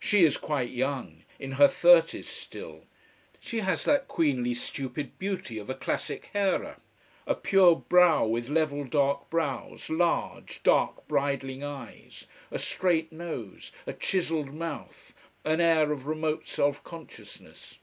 [0.00, 2.86] She is quite young, in her thirties still.
[3.38, 6.80] She has that queenly stupid beauty of a classic Hera:
[7.24, 13.92] a pure brow with level dark brows, large, dark, bridling eyes, a straight nose, a
[13.92, 15.14] chiselled mouth,
[15.44, 17.78] an air of remote self consciousness.